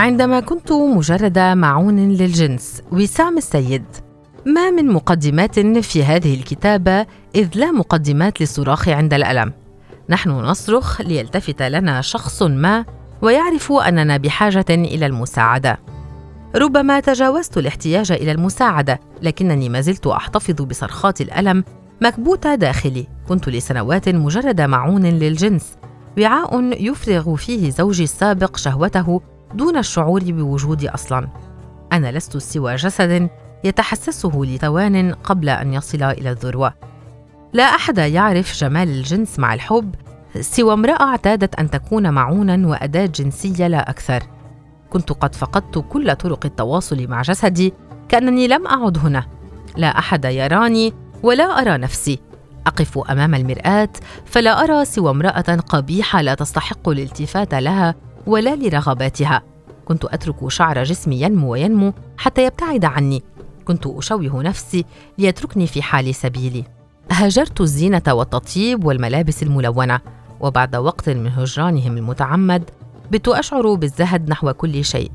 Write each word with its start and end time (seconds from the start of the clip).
عندما 0.00 0.40
كنت 0.40 0.72
مجرد 0.72 1.38
معون 1.38 2.08
للجنس 2.08 2.82
وسام 2.92 3.38
السيد. 3.38 3.84
ما 4.46 4.70
من 4.70 4.92
مقدمات 4.92 5.58
في 5.60 6.04
هذه 6.04 6.34
الكتابة 6.34 7.06
إذ 7.34 7.48
لا 7.54 7.70
مقدمات 7.70 8.40
للصراخ 8.40 8.88
عند 8.88 9.14
الألم. 9.14 9.52
نحن 10.08 10.30
نصرخ 10.30 11.00
ليلتفت 11.00 11.62
لنا 11.62 12.00
شخص 12.00 12.42
ما 12.42 12.84
ويعرف 13.22 13.72
أننا 13.72 14.16
بحاجة 14.16 14.64
إلى 14.70 15.06
المساعدة. 15.06 15.78
ربما 16.56 17.00
تجاوزت 17.00 17.58
الاحتياج 17.58 18.12
إلى 18.12 18.32
المساعدة 18.32 19.00
لكنني 19.22 19.68
ما 19.68 19.80
زلت 19.80 20.06
أحتفظ 20.06 20.62
بصرخات 20.62 21.20
الألم 21.20 21.64
مكبوتة 22.00 22.54
داخلي. 22.54 23.06
كنت 23.28 23.48
لسنوات 23.48 24.08
مجرد 24.08 24.60
معون 24.60 25.06
للجنس. 25.06 25.76
وعاء 26.18 26.82
يفرغ 26.82 27.34
فيه 27.36 27.70
زوجي 27.70 28.04
السابق 28.04 28.56
شهوته 28.56 29.20
دون 29.54 29.76
الشعور 29.76 30.20
بوجودي 30.24 30.88
أصلا. 30.88 31.28
أنا 31.92 32.12
لست 32.12 32.36
سوى 32.36 32.74
جسد 32.74 33.28
يتحسسه 33.64 34.32
لثوان 34.34 35.12
قبل 35.14 35.48
أن 35.48 35.74
يصل 35.74 36.02
إلى 36.02 36.30
الذروة. 36.30 36.74
لا 37.52 37.64
أحد 37.64 37.98
يعرف 37.98 38.56
جمال 38.56 38.88
الجنس 38.88 39.38
مع 39.38 39.54
الحب 39.54 39.94
سوى 40.40 40.72
امرأة 40.72 41.02
اعتادت 41.02 41.54
أن 41.54 41.70
تكون 41.70 42.10
معونا 42.10 42.68
وأداة 42.68 43.06
جنسية 43.06 43.66
لا 43.66 43.90
أكثر. 43.90 44.22
كنت 44.90 45.12
قد 45.12 45.34
فقدت 45.34 45.78
كل 45.88 46.16
طرق 46.16 46.46
التواصل 46.46 47.06
مع 47.08 47.22
جسدي 47.22 47.74
كأنني 48.08 48.48
لم 48.48 48.66
أعد 48.66 48.98
هنا. 48.98 49.26
لا 49.76 49.98
أحد 49.98 50.24
يراني 50.24 50.94
ولا 51.22 51.44
أرى 51.44 51.78
نفسي. 51.78 52.18
أقف 52.66 52.98
أمام 52.98 53.34
المرآة 53.34 53.88
فلا 54.24 54.64
أرى 54.64 54.84
سوى 54.84 55.10
امرأة 55.10 55.56
قبيحة 55.68 56.22
لا 56.22 56.34
تستحق 56.34 56.88
الالتفات 56.88 57.54
لها. 57.54 57.94
ولا 58.26 58.56
لرغباتها. 58.56 59.42
كنت 59.84 60.04
أترك 60.04 60.48
شعر 60.48 60.82
جسمي 60.82 61.20
ينمو 61.20 61.52
وينمو 61.52 61.92
حتى 62.16 62.44
يبتعد 62.44 62.84
عني. 62.84 63.22
كنت 63.64 63.86
أشوه 63.86 64.42
نفسي 64.42 64.84
ليتركني 65.18 65.66
في 65.66 65.82
حال 65.82 66.14
سبيلي. 66.14 66.64
هاجرت 67.12 67.60
الزينة 67.60 68.02
والتطيب 68.08 68.84
والملابس 68.84 69.42
الملونة 69.42 70.00
وبعد 70.40 70.76
وقت 70.76 71.08
من 71.08 71.26
هجرانهم 71.26 71.96
المتعمد 71.96 72.70
بت 73.10 73.28
أشعر 73.28 73.74
بالزهد 73.74 74.30
نحو 74.30 74.52
كل 74.52 74.84
شيء. 74.84 75.10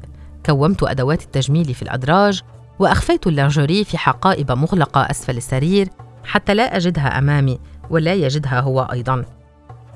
كومت 0.45 0.83
أدوات 0.83 1.23
التجميل 1.23 1.73
في 1.73 1.81
الأدراج 1.81 2.41
وأخفيت 2.79 3.27
اللانجوري 3.27 3.83
في 3.83 3.97
حقائب 3.97 4.51
مغلقة 4.51 5.01
أسفل 5.01 5.37
السرير 5.37 5.89
حتى 6.23 6.53
لا 6.53 6.77
أجدها 6.77 7.17
أمامي 7.19 7.59
ولا 7.89 8.13
يجدها 8.13 8.59
هو 8.59 8.81
أيضا. 8.81 9.25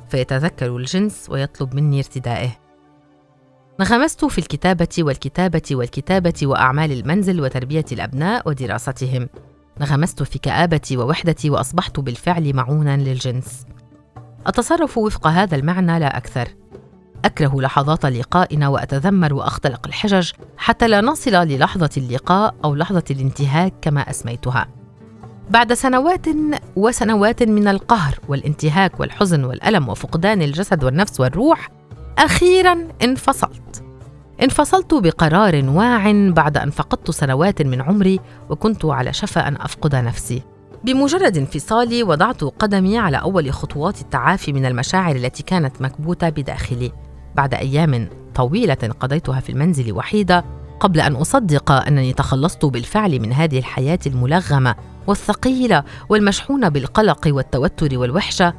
فيتذكر 0.10 0.78
الجنس 0.78 1.26
ويطلب 1.30 1.76
مني 1.76 1.98
ارتدائه. 1.98 2.69
انغمست 3.80 4.25
في 4.25 4.38
الكتابة 4.38 4.88
والكتابة 4.99 5.61
والكتابة 5.72 6.33
وأعمال 6.44 6.91
المنزل 6.91 7.41
وتربية 7.41 7.85
الأبناء 7.91 8.49
ودراستهم. 8.49 9.30
انغمست 9.81 10.23
في 10.23 10.39
كآبتي 10.39 10.97
ووحدتي 10.97 11.49
وأصبحت 11.49 12.00
بالفعل 12.00 12.53
معونا 12.55 12.97
للجنس. 12.97 13.66
أتصرف 14.47 14.97
وفق 14.97 15.27
هذا 15.27 15.55
المعنى 15.55 16.00
لا 16.00 16.17
أكثر. 16.17 16.47
أكره 17.25 17.61
لحظات 17.61 18.05
لقائنا 18.05 18.67
وأتذمر 18.67 19.33
وأختلق 19.33 19.88
الحجج 19.88 20.31
حتى 20.57 20.88
لا 20.88 21.02
نصل 21.02 21.31
للحظة 21.31 21.89
اللقاء 21.97 22.55
أو 22.63 22.75
لحظة 22.75 23.03
الانتهاك 23.11 23.73
كما 23.81 24.09
أسميتها. 24.09 24.67
بعد 25.50 25.73
سنوات 25.73 26.25
وسنوات 26.75 27.44
من 27.44 27.67
القهر 27.67 28.19
والانتهاك 28.27 29.00
والحزن 29.00 29.44
والألم 29.44 29.89
وفقدان 29.89 30.41
الجسد 30.41 30.84
والنفس 30.84 31.19
والروح 31.19 31.78
أخيرا 32.19 32.88
انفصلت. 33.03 33.84
انفصلت 34.44 34.94
بقرار 34.94 35.66
واع 35.66 36.12
بعد 36.12 36.57
أن 36.57 36.69
فقدت 36.69 37.12
سنوات 37.12 37.62
من 37.62 37.81
عمري 37.81 38.19
وكنت 38.50 38.85
على 38.85 39.13
شفا 39.13 39.47
أن 39.47 39.56
أفقد 39.56 39.96
نفسي. 39.96 40.41
بمجرد 40.84 41.38
انفصالي 41.38 42.03
وضعت 42.03 42.44
قدمي 42.44 42.97
على 42.97 43.18
أول 43.18 43.53
خطوات 43.53 44.02
التعافي 44.02 44.53
من 44.53 44.66
المشاعر 44.66 45.16
التي 45.16 45.44
كانت 45.44 45.81
مكبوتة 45.81 46.30
بداخلي. 46.30 46.91
بعد 47.35 47.53
أيام 47.53 48.09
طويلة 48.36 48.94
قضيتها 49.00 49.40
في 49.40 49.51
المنزل 49.51 49.94
وحيدة 49.94 50.46
قبل 50.80 51.00
أن 51.00 51.16
أصدق 51.16 51.72
أنني 51.72 52.13
تخلصت 52.13 52.66
بالفعل 52.66 53.19
من 53.19 53.34
هذه 53.34 53.59
الحياة 53.59 54.00
الملغمة 54.06 54.75
والثقيلة 55.07 55.84
والمشحونة 56.09 56.69
بالقلق 56.69 57.28
والتوتر 57.28 57.97
والوحشة 57.97 58.53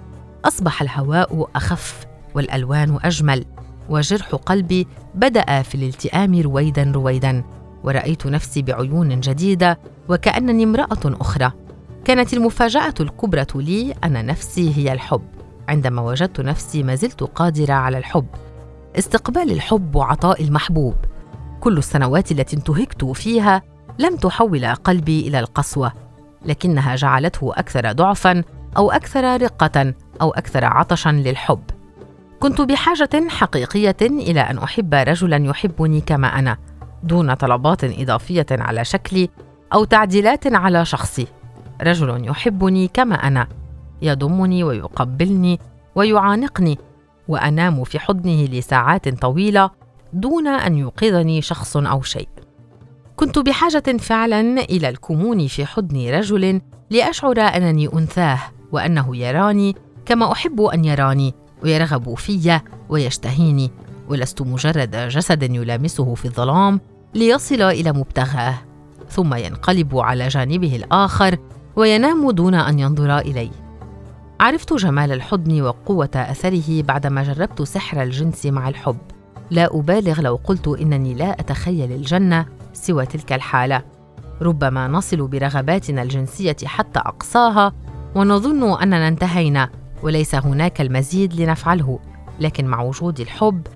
أصبح 0.44 0.82
الهواء 0.82 1.50
أخف. 1.54 2.09
والألوان 2.34 2.98
أجمل 3.02 3.44
وجرح 3.88 4.34
قلبي 4.34 4.86
بدأ 5.14 5.62
في 5.62 5.74
الالتئام 5.74 6.40
رويدا 6.40 6.92
رويدا 6.94 7.44
ورأيت 7.84 8.26
نفسي 8.26 8.62
بعيون 8.62 9.20
جديدة 9.20 9.78
وكأنني 10.08 10.64
امرأة 10.64 11.00
أخرى. 11.04 11.52
كانت 12.04 12.34
المفاجأة 12.34 12.94
الكبرى 13.00 13.46
لي 13.54 13.94
أن 14.04 14.26
نفسي 14.26 14.76
هي 14.76 14.92
الحب. 14.92 15.22
عندما 15.68 16.02
وجدت 16.02 16.40
نفسي 16.40 16.82
ما 16.82 16.94
زلت 16.94 17.22
قادرة 17.22 17.72
على 17.72 17.98
الحب. 17.98 18.26
استقبال 18.98 19.52
الحب 19.52 19.94
وعطاء 19.94 20.42
المحبوب. 20.42 20.94
كل 21.60 21.78
السنوات 21.78 22.32
التي 22.32 22.56
انتهكت 22.56 23.04
فيها 23.04 23.62
لم 23.98 24.16
تحول 24.16 24.66
قلبي 24.66 25.28
إلى 25.28 25.40
القسوة 25.40 25.92
لكنها 26.46 26.96
جعلته 26.96 27.52
أكثر 27.54 27.92
ضعفا 27.92 28.42
أو 28.76 28.90
أكثر 28.90 29.42
رقة 29.42 29.94
أو 30.20 30.30
أكثر 30.30 30.64
عطشا 30.64 31.08
للحب. 31.08 31.62
كنت 32.40 32.60
بحاجة 32.60 33.28
حقيقية 33.28 33.96
إلى 34.02 34.40
أن 34.40 34.58
أحب 34.58 34.94
رجلا 34.94 35.36
يحبني 35.36 36.00
كما 36.00 36.38
أنا 36.38 36.56
دون 37.02 37.34
طلبات 37.34 37.84
إضافية 37.84 38.46
على 38.50 38.84
شكلي 38.84 39.28
أو 39.72 39.84
تعديلات 39.84 40.46
على 40.46 40.84
شخصي. 40.84 41.26
رجل 41.82 42.28
يحبني 42.28 42.88
كما 42.88 43.14
أنا 43.14 43.46
يضمني 44.02 44.64
ويقبلني 44.64 45.60
ويعانقني 45.94 46.78
وأنام 47.28 47.84
في 47.84 47.98
حضنه 47.98 48.44
لساعات 48.44 49.08
طويلة 49.08 49.70
دون 50.12 50.46
أن 50.46 50.78
يوقظني 50.78 51.42
شخص 51.42 51.76
أو 51.76 52.02
شيء. 52.02 52.28
كنت 53.16 53.38
بحاجة 53.38 53.96
فعلا 53.98 54.40
إلى 54.60 54.88
الكمون 54.88 55.46
في 55.46 55.66
حضن 55.66 56.08
رجل 56.10 56.60
لأشعر 56.90 57.40
أنني 57.40 57.88
أنثاه 57.94 58.38
وأنه 58.72 59.16
يراني 59.16 59.76
كما 60.06 60.32
أحب 60.32 60.60
أن 60.60 60.84
يراني. 60.84 61.34
ويرغب 61.62 62.14
في 62.14 62.60
ويشتهيني 62.88 63.70
ولست 64.08 64.42
مجرد 64.42 64.96
جسد 64.96 65.42
يلامسه 65.42 66.14
في 66.14 66.24
الظلام 66.24 66.80
ليصل 67.14 67.62
إلى 67.62 67.92
مبتغاه 67.92 68.54
ثم 69.08 69.34
ينقلب 69.34 69.98
على 69.98 70.28
جانبه 70.28 70.76
الآخر 70.76 71.38
وينام 71.76 72.30
دون 72.30 72.54
أن 72.54 72.78
ينظر 72.78 73.18
الي 73.18 73.50
عرفت 74.40 74.72
جمال 74.72 75.12
الحضن 75.12 75.62
وقوة 75.62 76.10
أثره 76.14 76.82
بعدما 76.82 77.22
جربت 77.22 77.62
سحر 77.62 78.02
الجنس 78.02 78.46
مع 78.46 78.68
الحب. 78.68 78.96
لا 79.50 79.78
أبالغ 79.78 80.20
لو 80.20 80.40
قلت 80.44 80.68
إنني 80.68 81.14
لا 81.14 81.40
أتخيل 81.40 81.92
الجنة 81.92 82.46
سوى 82.72 83.06
تلك 83.06 83.32
الحالة. 83.32 83.82
ربما 84.42 84.88
نصل 84.88 85.26
برغباتنا 85.26 86.02
الجنسية 86.02 86.56
حتى 86.64 86.98
أقصاها 86.98 87.72
ونظن 88.14 88.80
أننا 88.82 89.08
انتهينا. 89.08 89.70
وليس 90.02 90.34
هناك 90.34 90.80
المزيد 90.80 91.40
لنفعله 91.40 91.98
لكن 92.40 92.66
مع 92.66 92.82
وجود 92.82 93.20
الحب 93.20 93.66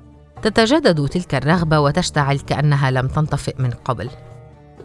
تتجدد 0.42 1.08
تلك 1.08 1.34
الرغبة 1.34 1.80
وتشتعل 1.80 2.38
كأنها 2.38 2.90
لم 2.90 3.06
تنطفئ 3.08 3.54
من 3.58 3.70
قبل. 3.70 4.10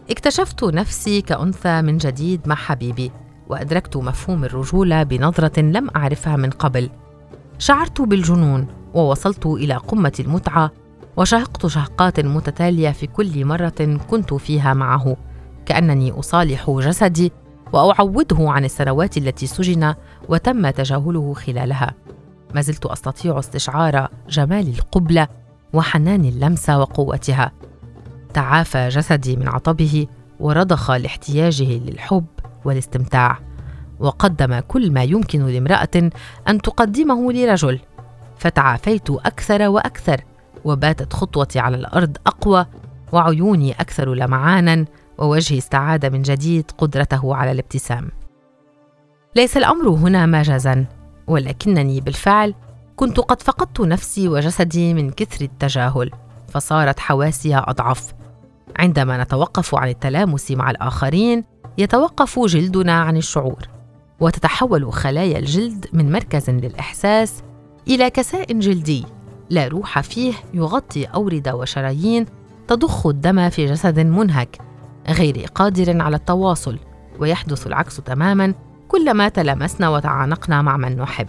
اكتشفت 0.09 0.63
نفسي 0.63 1.21
كأنثى 1.21 1.81
من 1.81 1.97
جديد 1.97 2.47
مع 2.47 2.55
حبيبي 2.55 3.11
وأدركت 3.49 3.97
مفهوم 3.97 4.43
الرجولة 4.43 5.03
بنظرة 5.03 5.59
لم 5.59 5.89
أعرفها 5.95 6.35
من 6.35 6.49
قبل. 6.49 6.89
شعرت 7.59 8.01
بالجنون 8.01 8.67
ووصلت 8.93 9.45
إلى 9.45 9.73
قمة 9.73 10.13
المتعة 10.19 10.71
وشهقت 11.17 11.67
شهقات 11.67 12.19
متتالية 12.19 12.89
في 12.89 13.07
كل 13.07 13.45
مرة 13.45 13.97
كنت 14.09 14.33
فيها 14.33 14.73
معه 14.73 15.17
كأنني 15.65 16.11
أصالح 16.11 16.69
جسدي 16.69 17.31
وأعوده 17.73 18.37
عن 18.39 18.65
السنوات 18.65 19.17
التي 19.17 19.47
سجن 19.47 19.95
وتم 20.29 20.69
تجاهله 20.69 21.33
خلالها. 21.33 21.93
ما 22.55 22.61
زلت 22.61 22.85
أستطيع 22.85 23.39
استشعار 23.39 24.07
جمال 24.29 24.67
القبلة 24.67 25.27
وحنان 25.73 26.25
اللمسه 26.25 26.79
وقوتها. 26.79 27.51
تعافى 28.33 28.89
جسدي 28.89 29.35
من 29.35 29.47
عطبه 29.47 30.07
ورضخ 30.39 30.91
لاحتياجه 30.91 31.77
للحب 31.77 32.25
والاستمتاع. 32.65 33.39
وقدم 33.99 34.59
كل 34.59 34.91
ما 34.91 35.03
يمكن 35.03 35.45
لامرأة 35.45 36.09
أن 36.47 36.61
تقدمه 36.61 37.33
لرجل. 37.33 37.79
فتعافيت 38.37 39.09
أكثر 39.09 39.67
وأكثر 39.67 40.21
وباتت 40.65 41.13
خطوتي 41.13 41.59
على 41.59 41.75
الأرض 41.75 42.17
أقوى 42.27 42.65
وعيوني 43.11 43.71
أكثر 43.71 44.13
لمعانا 44.13 44.85
ووجهي 45.19 45.57
استعاد 45.57 46.05
من 46.05 46.21
جديد 46.21 46.71
قدرته 46.77 47.35
على 47.35 47.51
الابتسام. 47.51 48.09
ليس 49.35 49.57
الأمر 49.57 49.89
هنا 49.89 50.25
مجازا 50.25 50.85
ولكنني 51.27 52.01
بالفعل 52.01 52.53
كنت 52.95 53.19
قد 53.19 53.41
فقدت 53.41 53.81
نفسي 53.81 54.27
وجسدي 54.27 54.93
من 54.93 55.09
كثر 55.09 55.45
التجاهل 55.45 56.11
فصارت 56.47 56.99
حواسها 56.99 57.69
أضعف. 57.69 58.13
عندما 58.79 59.23
نتوقف 59.23 59.75
عن 59.75 59.89
التلامس 59.89 60.51
مع 60.51 60.71
الآخرين 60.71 61.43
يتوقف 61.77 62.39
جلدنا 62.39 63.01
عن 63.01 63.17
الشعور 63.17 63.67
وتتحول 64.19 64.93
خلايا 64.93 65.39
الجلد 65.39 65.85
من 65.93 66.11
مركز 66.11 66.49
للإحساس 66.49 67.43
إلى 67.87 68.09
كساء 68.09 68.53
جلدي 68.53 69.05
لا 69.49 69.67
روح 69.67 69.99
فيه 69.99 70.33
يغطي 70.53 71.05
أوردة 71.05 71.55
وشرايين 71.55 72.25
تضخ 72.67 73.07
الدم 73.07 73.49
في 73.49 73.65
جسد 73.65 73.99
منهك. 73.99 74.57
غير 75.09 75.45
قادر 75.55 76.01
على 76.01 76.15
التواصل 76.15 76.79
ويحدث 77.19 77.67
العكس 77.67 77.97
تماما 77.97 78.53
كلما 78.87 79.29
تلامسنا 79.29 79.89
وتعانقنا 79.89 80.61
مع 80.61 80.77
من 80.77 80.97
نحب. 80.97 81.27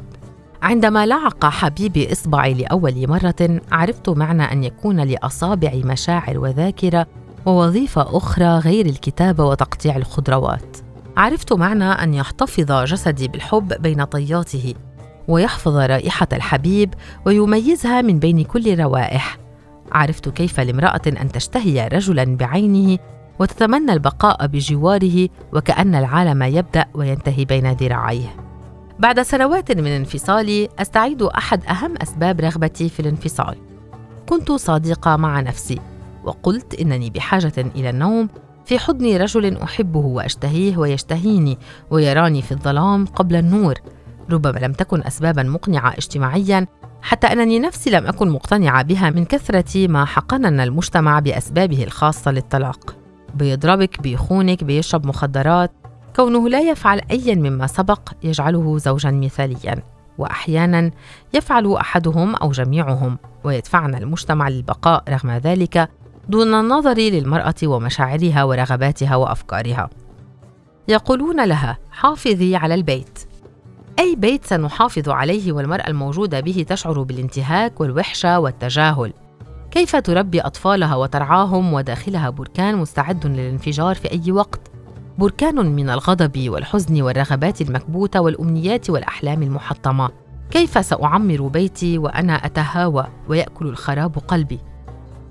عندما 0.63 1.07
لعق 1.07 1.47
حبيبي 1.47 2.13
إصبعي 2.13 2.55
لأول 2.55 3.09
مرة 3.09 3.61
عرفت 3.73 4.09
معنى 4.09 4.53
أن 4.53 4.65
يكون 4.65 5.01
لاصابعي 5.01 5.83
مشاعر 5.83 6.39
وذاكرة 6.39 7.07
ووظيفة 7.47 8.17
أخرى 8.17 8.59
غير 8.59 8.87
الكتابه 8.87 9.45
وتقطيع 9.45 9.97
الخضروات. 9.97 10.77
عرفت 11.17 11.53
معنى 11.53 11.85
أن 11.85 12.15
يحتفظ 12.15 12.73
جسدي 12.73 13.29
بالحب 13.29 13.83
بين 13.83 14.05
طياته 14.05 14.75
ويحفظ 15.29 15.77
رائحة 15.77 16.29
الحبيب 16.33 16.95
ويميزها 17.27 18.03
من 18.03 18.19
بين 18.19 18.45
كل 18.45 18.69
الروائح 18.69 19.39
عرفت 19.93 20.29
كيف 20.29 20.61
لامرأة 20.61 21.03
أن 21.07 21.33
تشتهي 21.33 21.89
رجلا 21.89 22.37
بعينه 22.37 22.99
وتتمنى 23.41 23.93
البقاء 23.93 24.47
بجواره 24.47 25.29
وكأن 25.53 25.95
العالم 25.95 26.43
يبدأ 26.43 26.85
وينتهي 26.95 27.45
بين 27.45 27.73
ذراعيه 27.73 28.51
بعد 28.99 29.23
سنوات 29.23 29.73
من 29.73 29.87
انفصالي 29.87 30.69
أستعيد 30.79 31.23
أحد 31.23 31.65
أهم 31.67 31.95
أسباب 32.03 32.41
رغبتي 32.41 32.89
في 32.89 33.01
الانفصال. 33.01 33.57
كنت 34.29 34.53
صادقة 34.53 35.17
مع 35.17 35.41
نفسي 35.41 35.81
وقلت 36.25 36.75
إنني 36.75 37.11
بحاجة 37.11 37.53
إلى 37.59 37.91
النوم 37.91 38.29
في 38.65 38.79
حضن 38.79 39.17
رجل 39.17 39.57
أحبه 39.57 40.01
وأشتهيه 40.01 40.77
ويشتهيني 40.77 41.59
ويراني 41.91 42.43
في 42.43 42.53
الظلام 42.53 43.07
قبل 43.07 43.37
النور. 43.37 43.75
ربما 44.31 44.59
لم 44.59 44.73
تكن 44.73 45.03
اسبابا 45.03 45.43
مقنعة 45.43 45.93
اجتماعيا 45.93 46.67
حتى 47.03 47.27
أنني 47.27 47.59
نفسي 47.59 47.91
لم 47.91 48.07
أكن 48.07 48.29
مقتنعة 48.29 48.83
بها 48.83 49.11
من 49.11 49.25
كثرة 49.25 49.89
ما 49.89 50.05
حقننا 50.05 50.65
المجتمع 50.65 51.19
بأسبابه 51.19 51.85
الخاصة 51.85 52.31
للطلاق. 52.31 53.00
بيضربك 53.35 54.01
بيخونك 54.01 54.65
بيشرب 54.65 55.07
مخدرات. 55.07 55.73
كونه 56.17 56.49
لا 56.49 56.61
يفعل 56.61 57.01
ايا 57.11 57.35
مما 57.35 57.67
سبق 57.67 58.01
يجعله 58.23 58.79
زوجا 58.79 59.11
مثاليا. 59.11 59.83
واحيانا 60.19 60.91
يفعل 61.35 61.73
أحدهم 61.73 62.37
أو 62.37 62.51
جميعهم 62.51 63.19
ويدفعنا 63.45 63.99
المجتمع 63.99 64.49
للبقاء 64.49 65.05
رغم 65.09 65.31
ذلك 65.31 65.91
دون 66.29 66.55
النظر 66.55 66.99
للمرأة 66.99 67.55
ومشاعرها 67.65 68.45
ورغباتها 68.45 69.17
وأفكارها. 69.17 69.91
يقولون 70.89 71.45
لها 71.45 71.79
حافظي 71.91 72.57
على 72.57 72.75
البيت. 72.75 73.19
أي 73.99 74.17
بيت 74.17 74.45
سنحافظ 74.45 75.09
عليه 75.09 75.53
والمرأة 75.53 75.89
الموجودة 75.89 76.41
به 76.41 76.65
تشعر 76.69 77.03
بالانتهاك 77.03 77.81
والوحشة 77.81 78.39
والتجاهل. 78.39 79.13
كيف 79.71 79.97
تربي 79.97 80.41
أطفالها 80.41 80.97
وترعاهم 80.97 81.73
وداخلها 81.73 82.31
بركان 82.31 82.77
مستعد 82.77 83.27
للانفجار 83.27 83.95
في 83.95 84.13
أي 84.13 84.33
وقت؟ 84.33 84.61
بركان 85.19 85.67
من 85.67 85.91
الغضب 85.91 86.49
والحزن 86.49 87.03
والرغبات 87.03 87.61
المكبوتة 87.61 88.21
والأمنيات 88.21 88.91
والأحلام 88.91 89.43
المحطمة. 89.43 90.11
كيف 90.51 90.87
سأعمر 90.87 91.47
بيتي 91.47 91.99
وأنا 91.99 92.47
أتهاوى 92.47 93.07
ويأكل 93.29 93.67
الخراب 93.67 94.19
قلبي؟ 94.19 94.59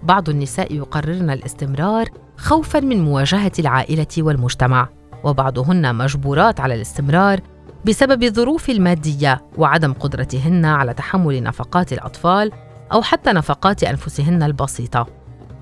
بعض 0.04 0.30
النساء 0.30 0.76
يقررن 0.76 1.30
الاستمرار 1.30 2.10
خوفا 2.38 2.80
من 2.80 3.04
مواجهة 3.04 3.52
العائلة 3.60 4.08
والمجتمع 4.18 4.90
وبعضهن 5.24 5.96
مجبورات 5.96 6.60
على 6.60 6.76
الاستمرار 6.76 7.40
بسبب 7.86 8.24
الظروف 8.24 8.70
المادية 8.70 9.42
وعدم 9.58 9.94
قدرتهن 9.94 10.66
على 10.66 10.94
تحمل 10.94 11.44
نفقات 11.44 11.94
الأطفال 11.94 12.52
أو 12.94 13.02
حتى 13.02 13.32
نفقات 13.32 13.84
أنفسهن 13.84 14.44
البسيطة. 14.44 15.08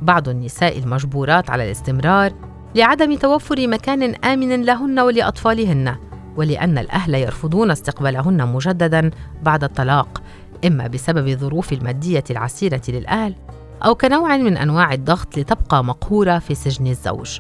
بعض 0.02 0.30
النساء 0.30 0.80
المجبورات 0.80 1.50
على 1.50 1.66
الاستمرار 1.66 2.34
لعدم 2.76 3.16
توفر 3.16 3.68
مكان 3.68 4.16
آمن 4.16 4.62
لهن 4.66 5.00
ولأطفالهن 5.00 5.96
ولأن 6.36 6.78
الأهل 6.78 7.16
يرفضون 7.16 7.72
استقبالهن 7.72 8.48
مجددا 8.48 9.12
بعد 9.44 9.64
الطلاق 9.64 10.22
إما 10.66 10.88
بسبب 10.88 11.28
الظروف 11.28 11.74
المادية 11.74 12.24
العسيرة 12.30 12.82
للأهل 12.88 13.36
أو 13.86 13.96
كنوع 13.96 14.38
من 14.38 14.58
أنواع 14.58 14.94
الضغط 14.94 15.38
لتبقى 15.38 15.84
مقهورة 15.84 16.40
في 16.40 16.56
سجن 16.56 16.88
الزوج. 16.88 17.40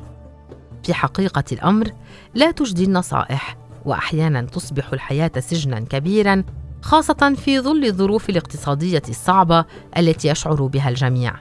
في 0.83 0.93
حقيقة 0.93 1.43
الأمر 1.51 1.91
لا 2.33 2.51
تجدي 2.51 2.83
النصائح 2.83 3.57
واحيانا 3.85 4.41
تصبح 4.41 4.93
الحياة 4.93 5.31
سجنا 5.39 5.79
كبيرا 5.79 6.43
خاصة 6.81 7.33
في 7.37 7.59
ظل 7.59 7.85
الظروف 7.85 8.29
الاقتصادية 8.29 9.01
الصعبة 9.09 9.65
التي 9.97 10.27
يشعر 10.27 10.65
بها 10.65 10.89
الجميع. 10.89 11.33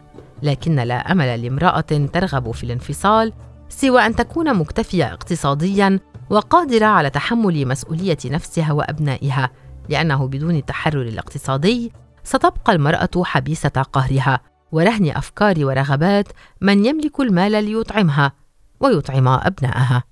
لكن 0.42 0.76
لا 0.76 1.12
أمل 1.12 1.42
لامرأة 1.42 1.80
ترغب 2.12 2.50
في 2.50 2.64
الانفصال 2.64 3.32
سوى 3.68 4.06
أن 4.06 4.16
تكون 4.16 4.54
مكتفية 4.54 5.12
اقتصاديا 5.12 6.00
وقادرة 6.30 6.86
على 6.86 7.10
تحمل 7.10 7.68
مسؤولية 7.68 8.18
نفسها 8.24 8.72
وأبنائها 8.72 9.50
لأنه 9.88 10.26
بدون 10.26 10.56
التحرر 10.56 11.02
الاقتصادي 11.02 11.92
ستبقى 12.24 12.72
المرأة 12.72 13.24
حبيسة 13.24 13.68
قهرها 13.68 14.40
ورهن 14.72 15.10
أفكار 15.10 15.64
ورغبات 15.64 16.28
من 16.60 16.86
يملك 16.86 17.20
المال 17.20 17.64
ليطعمها 17.64 18.32
ويطعم 18.80 19.28
أبنائها. 19.28 20.02